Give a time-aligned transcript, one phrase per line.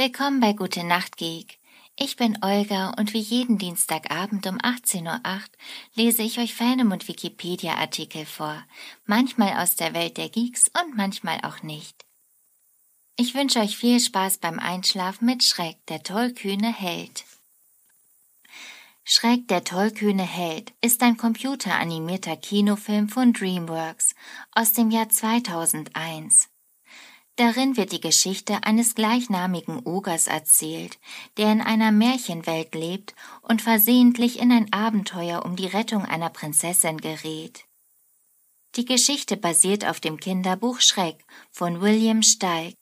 [0.00, 1.58] Willkommen bei Gute Nacht Geek.
[1.96, 5.40] Ich bin Olga und wie jeden Dienstagabend um 18.08 Uhr
[5.94, 8.62] lese ich euch Fanem und Wikipedia-Artikel vor,
[9.06, 12.04] manchmal aus der Welt der Geeks und manchmal auch nicht.
[13.16, 17.24] Ich wünsche euch viel Spaß beim Einschlafen mit Schreck, der tollkühne Held.
[19.02, 24.14] Schreck, der tollkühne Held ist ein computeranimierter Kinofilm von DreamWorks
[24.52, 26.50] aus dem Jahr 2001.
[27.38, 30.98] Darin wird die Geschichte eines gleichnamigen Ogers erzählt,
[31.36, 36.98] der in einer Märchenwelt lebt und versehentlich in ein Abenteuer um die Rettung einer Prinzessin
[36.98, 37.64] gerät.
[38.74, 42.74] Die Geschichte basiert auf dem Kinderbuch Schreck von William Steig.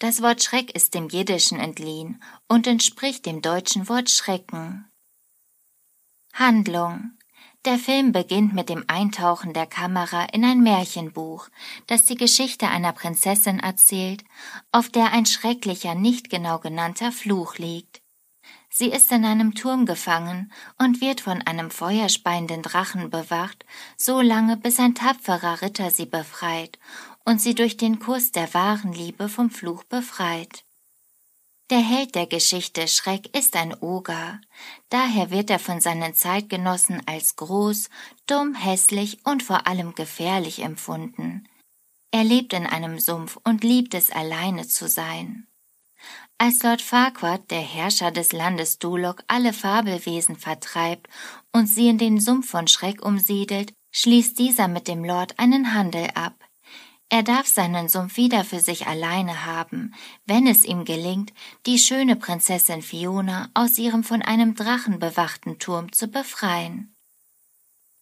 [0.00, 4.90] Das Wort Schreck ist dem Jiddischen entliehen und entspricht dem deutschen Wort Schrecken.
[6.32, 7.12] Handlung
[7.66, 11.48] der Film beginnt mit dem Eintauchen der Kamera in ein Märchenbuch,
[11.86, 14.24] das die Geschichte einer Prinzessin erzählt,
[14.72, 18.00] auf der ein schrecklicher, nicht genau genannter Fluch liegt.
[18.70, 23.66] Sie ist in einem Turm gefangen und wird von einem feuerspeienden Drachen bewacht,
[23.96, 26.78] so lange bis ein tapferer Ritter sie befreit
[27.24, 30.64] und sie durch den Kuss der wahren Liebe vom Fluch befreit.
[31.70, 34.40] Der Held der Geschichte Schreck ist ein Oger,
[34.88, 37.90] daher wird er von seinen Zeitgenossen als groß,
[38.26, 41.48] dumm, hässlich und vor allem gefährlich empfunden.
[42.10, 45.46] Er lebt in einem Sumpf und liebt es alleine zu sein.
[46.38, 51.08] Als Lord Farquaad, der Herrscher des Landes Dulok, alle Fabelwesen vertreibt
[51.52, 56.08] und sie in den Sumpf von Schreck umsiedelt, schließt dieser mit dem Lord einen Handel
[56.14, 56.34] ab.
[57.12, 59.94] Er darf seinen Sumpf wieder für sich alleine haben,
[60.26, 61.32] wenn es ihm gelingt,
[61.66, 66.94] die schöne Prinzessin Fiona aus ihrem von einem Drachen bewachten Turm zu befreien.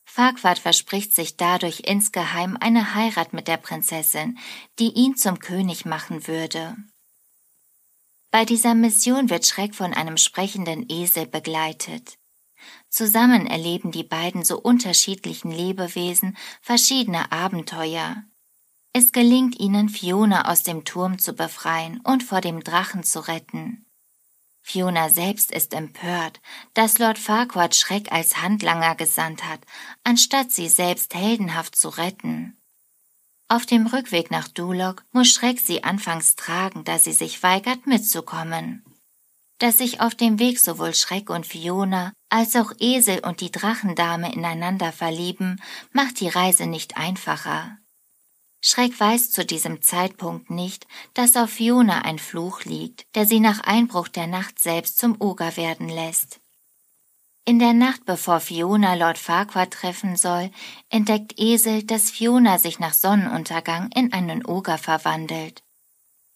[0.05, 4.39] Farquaad verspricht sich dadurch insgeheim eine Heirat mit der Prinzessin,
[4.79, 6.77] die ihn zum König machen würde.
[8.31, 12.19] Bei dieser Mission wird Schreck von einem sprechenden Esel begleitet.
[12.91, 18.23] Zusammen erleben die beiden so unterschiedlichen Lebewesen verschiedene Abenteuer.
[18.99, 23.87] Es gelingt ihnen, Fiona aus dem Turm zu befreien und vor dem Drachen zu retten.
[24.61, 26.41] Fiona selbst ist empört,
[26.75, 29.61] dass Lord Farquaad Schreck als Handlanger gesandt hat,
[30.03, 32.59] anstatt sie selbst heldenhaft zu retten.
[33.47, 38.85] Auf dem Rückweg nach Duloc muss Schreck sie anfangs tragen, da sie sich weigert mitzukommen.
[39.59, 44.35] Dass sich auf dem Weg sowohl Schreck und Fiona als auch Esel und die Drachendame
[44.35, 47.79] ineinander verlieben, macht die Reise nicht einfacher.
[48.61, 53.61] Schreck weiß zu diesem Zeitpunkt nicht, dass auf Fiona ein Fluch liegt, der sie nach
[53.61, 56.41] Einbruch der Nacht selbst zum Oger werden lässt.
[57.45, 60.51] In der Nacht, bevor Fiona Lord Farquaad treffen soll,
[60.91, 65.63] entdeckt Esel, dass Fiona sich nach Sonnenuntergang in einen Oger verwandelt.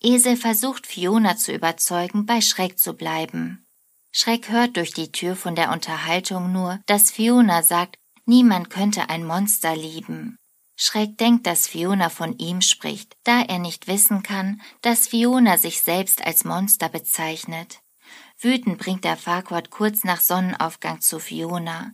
[0.00, 3.66] Esel versucht Fiona zu überzeugen, bei Schreck zu bleiben.
[4.11, 9.27] Schreck hört durch die Tür von der Unterhaltung nur, dass Fiona sagt, niemand könnte ein
[9.27, 10.38] Monster lieben.
[10.84, 15.81] Schreck denkt, dass Fiona von ihm spricht, da er nicht wissen kann, dass Fiona sich
[15.81, 17.78] selbst als Monster bezeichnet.
[18.37, 21.93] Wütend bringt er Farquaad kurz nach Sonnenaufgang zu Fiona,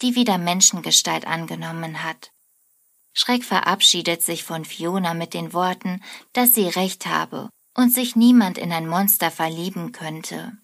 [0.00, 2.32] die wieder Menschengestalt angenommen hat.
[3.12, 6.02] Schreck verabschiedet sich von Fiona mit den Worten,
[6.32, 10.56] dass sie recht habe und sich niemand in ein Monster verlieben könnte.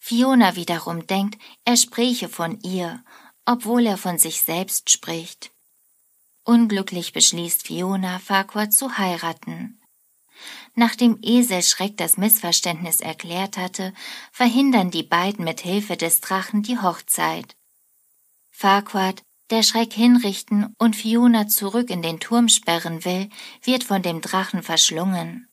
[0.00, 3.04] Fiona wiederum denkt, er spräche von ihr,
[3.46, 5.53] obwohl er von sich selbst spricht.
[6.44, 9.80] Unglücklich beschließt Fiona, Farquaad zu heiraten.
[10.74, 13.94] Nachdem Esel Schreck das Missverständnis erklärt hatte,
[14.30, 17.56] verhindern die beiden mit Hilfe des Drachen die Hochzeit.
[18.50, 23.30] Farquaad, der Schreck hinrichten und Fiona zurück in den Turm sperren will,
[23.62, 25.48] wird von dem Drachen verschlungen.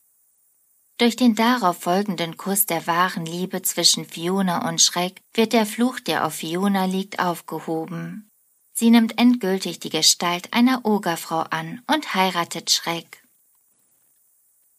[0.98, 6.00] Durch den darauf folgenden Kuss der wahren Liebe zwischen Fiona und Schreck wird der Fluch,
[6.00, 8.31] der auf Fiona liegt, aufgehoben.
[8.72, 13.22] Sie nimmt endgültig die Gestalt einer Ogerfrau an und heiratet Schreck.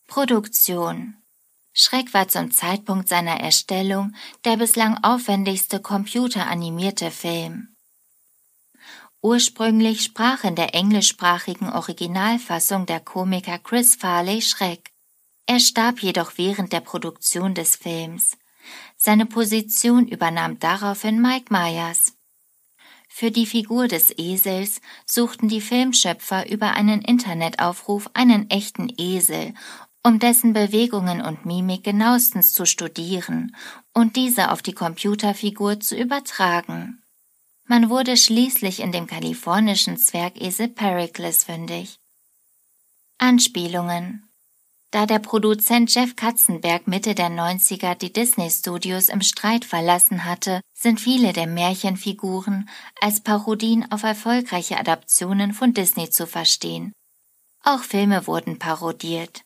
[0.07, 1.15] Produktion
[1.73, 4.13] Schreck war zum Zeitpunkt seiner Erstellung
[4.45, 7.69] der bislang aufwendigste computeranimierte Film.
[9.21, 14.91] Ursprünglich sprach in der englischsprachigen Originalfassung der Komiker Chris Farley Schreck.
[15.45, 18.37] Er starb jedoch während der Produktion des Films.
[18.97, 22.13] Seine Position übernahm daraufhin Mike Myers.
[23.15, 29.53] Für die Figur des Esels suchten die Filmschöpfer über einen Internetaufruf einen echten Esel,
[30.01, 33.55] um dessen Bewegungen und Mimik genauestens zu studieren
[33.93, 37.03] und diese auf die Computerfigur zu übertragen.
[37.65, 41.99] Man wurde schließlich in dem kalifornischen Zwergesel Pericles fündig.
[43.19, 44.27] Anspielungen
[44.93, 50.61] Da der Produzent Jeff Katzenberg Mitte der 90er die Disney Studios im Streit verlassen hatte,
[50.71, 52.69] sind viele der Märchenfiguren
[53.01, 56.93] als Parodien auf erfolgreiche Adaptionen von Disney zu verstehen.
[57.63, 59.41] Auch Filme wurden parodiert.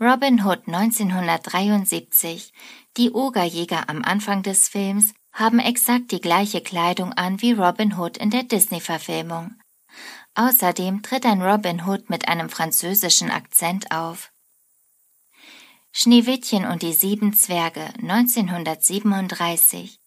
[0.00, 2.50] Robin Hood 1973,
[2.96, 8.16] die Ogerjäger am Anfang des Films, haben exakt die gleiche Kleidung an wie Robin Hood
[8.16, 9.56] in der Disney-Verfilmung.
[10.34, 14.30] Außerdem tritt ein Robin Hood mit einem französischen Akzent auf.
[15.96, 20.00] Schneewittchen und die sieben Zwerge 1937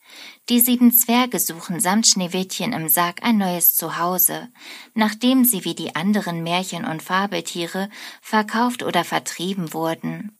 [0.49, 4.49] Die sieben Zwerge suchen samt Schneewittchen im Sarg ein neues Zuhause,
[4.95, 7.89] nachdem sie wie die anderen Märchen- und Fabeltiere
[8.21, 10.37] verkauft oder vertrieben wurden.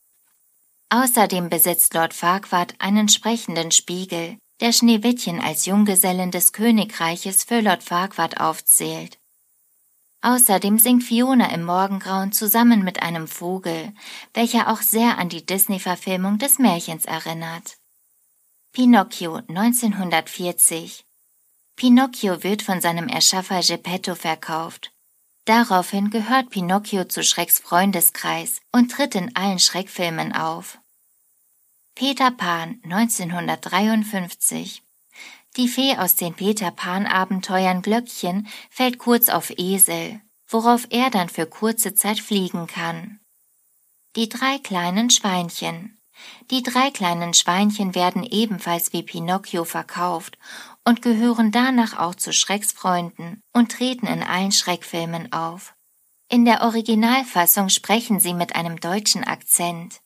[0.90, 7.84] Außerdem besitzt Lord Farquaad einen sprechenden Spiegel, der Schneewittchen als Junggesellen des Königreiches für Lord
[7.84, 9.18] Farquaad aufzählt.
[10.22, 13.94] Außerdem singt Fiona im Morgengrauen zusammen mit einem Vogel,
[14.34, 17.78] welcher auch sehr an die Disney-Verfilmung des Märchens erinnert.
[18.74, 21.06] Pinocchio 1940
[21.76, 24.92] Pinocchio wird von seinem Erschaffer Geppetto verkauft.
[25.46, 30.80] Daraufhin gehört Pinocchio zu Schrecks Freundeskreis und tritt in allen Schreckfilmen auf.
[31.96, 34.84] Peter Pan 1953
[35.58, 41.30] Die Fee aus den Peter Pan Abenteuern Glöckchen fällt kurz auf Esel, worauf er dann
[41.30, 43.20] für kurze Zeit fliegen kann.
[44.16, 45.98] Die drei kleinen Schweinchen
[46.52, 50.38] Die drei kleinen Schweinchen werden ebenfalls wie Pinocchio verkauft
[50.86, 55.74] und gehören danach auch zu Schrecks Freunden und treten in allen Schreckfilmen auf.
[56.30, 60.02] In der Originalfassung sprechen sie mit einem deutschen Akzent.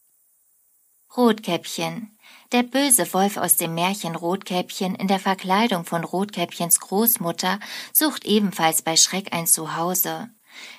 [1.17, 2.17] Rotkäppchen.
[2.51, 7.59] Der böse Wolf aus dem Märchen Rotkäppchen in der Verkleidung von Rotkäppchens Großmutter
[7.93, 10.29] sucht ebenfalls bei Schreck ein Zuhause.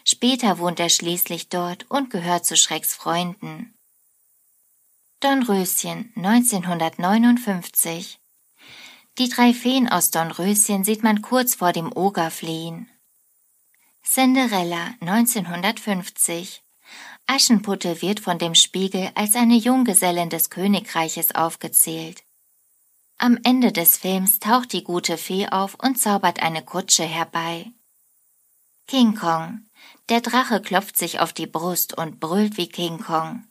[0.04, 3.72] Später wohnt er schließlich dort und gehört zu Schrecks Freunden.
[5.20, 8.18] Dornröschen 1959
[9.18, 12.90] Die drei Feen aus Dornröschen sieht man kurz vor dem Oger fliehen.
[14.04, 16.61] Cinderella 1950
[17.26, 22.22] Aschenputtel wird von dem Spiegel als eine Junggesellin des Königreiches aufgezählt.
[23.18, 27.70] Am Ende des Films taucht die gute Fee auf und zaubert eine Kutsche herbei.
[28.88, 29.62] King Kong.
[30.08, 33.44] Der Drache klopft sich auf die Brust und brüllt wie King Kong.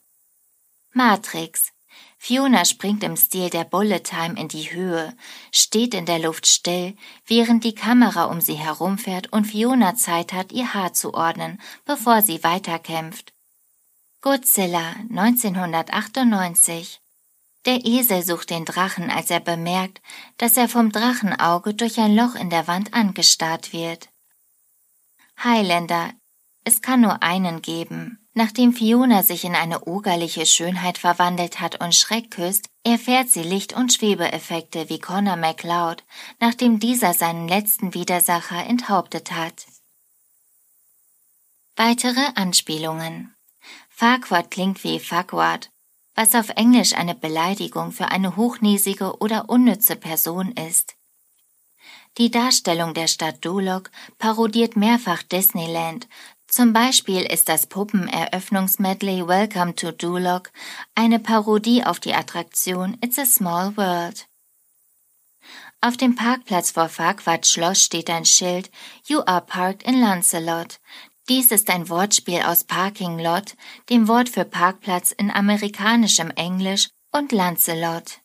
[0.92, 1.72] Matrix.
[2.18, 5.16] Fiona springt im Stil der Bullet Time in die Höhe,
[5.50, 6.94] steht in der Luft still,
[7.26, 12.22] während die Kamera um sie herumfährt und Fiona Zeit hat, ihr Haar zu ordnen, bevor
[12.22, 13.32] sie weiterkämpft.
[14.24, 17.00] Godzilla 1998
[17.66, 20.00] Der Esel sucht den Drachen, als er bemerkt,
[20.38, 24.10] dass er vom Drachenauge durch ein Loch in der Wand angestarrt wird.
[25.42, 26.12] Highlander
[26.62, 28.24] Es kann nur einen geben.
[28.32, 33.72] Nachdem Fiona sich in eine ogerliche Schönheit verwandelt hat und Schreck küsst, erfährt sie Licht-
[33.72, 36.04] und Schwebeeffekte wie Connor MacLeod,
[36.38, 39.66] nachdem dieser seinen letzten Widersacher enthauptet hat.
[41.74, 43.34] Weitere Anspielungen
[43.94, 45.70] Farquaad klingt wie Fuckward,
[46.14, 50.96] was auf Englisch eine Beleidigung für eine hochnäsige oder unnütze Person ist.
[52.18, 56.08] Die Darstellung der Stadt Duloc parodiert mehrfach Disneyland.
[56.46, 60.50] Zum Beispiel ist das Puppeneröffnungsmedley Welcome to Duloc
[60.94, 64.26] eine Parodie auf die Attraktion It's a Small World.
[65.80, 68.70] Auf dem Parkplatz vor Farquaad Schloss steht ein Schild
[69.06, 70.78] You are parked in Lancelot,
[71.28, 73.54] dies ist ein Wortspiel aus Parking Lot,
[73.90, 78.20] dem Wort für Parkplatz in amerikanischem Englisch, und Lancelot.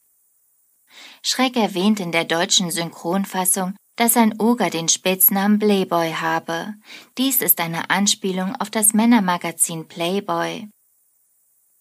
[1.22, 6.74] Schreck erwähnt in der deutschen Synchronfassung, dass ein Oger den Spitznamen Playboy habe.
[7.18, 10.70] Dies ist eine Anspielung auf das Männermagazin Playboy.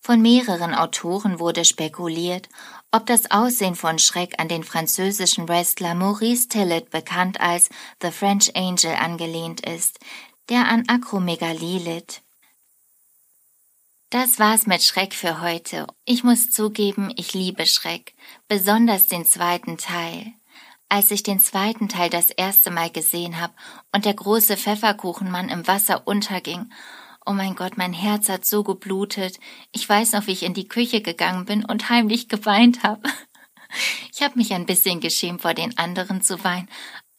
[0.00, 2.48] Von mehreren Autoren wurde spekuliert,
[2.92, 7.68] ob das Aussehen von Schreck an den französischen Wrestler Maurice Tillet, bekannt als
[8.00, 9.98] The French Angel, angelehnt ist,
[10.48, 12.22] der an Akromegalie litt.
[14.10, 15.86] Das war's mit Schreck für heute.
[16.04, 18.14] Ich muss zugeben, ich liebe Schreck,
[18.46, 20.32] besonders den zweiten Teil.
[20.88, 23.52] Als ich den zweiten Teil das erste Mal gesehen habe
[23.92, 26.70] und der große Pfefferkuchenmann im Wasser unterging,
[27.26, 29.40] oh mein Gott, mein Herz hat so geblutet.
[29.72, 33.02] Ich weiß noch, wie ich in die Küche gegangen bin und heimlich geweint habe.
[34.12, 36.68] Ich habe mich ein bisschen geschämt, vor den anderen zu weinen,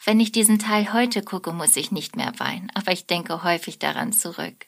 [0.08, 3.78] wenn ich diesen Teil heute gucke, muss ich nicht mehr weinen, aber ich denke häufig
[3.78, 4.68] daran zurück.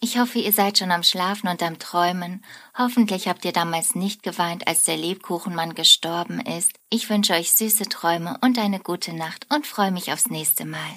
[0.00, 2.44] Ich hoffe, ihr seid schon am Schlafen und am Träumen.
[2.76, 6.72] Hoffentlich habt ihr damals nicht geweint, als der Lebkuchenmann gestorben ist.
[6.90, 10.90] Ich wünsche euch süße Träume und eine gute Nacht und freue mich aufs nächste Mal.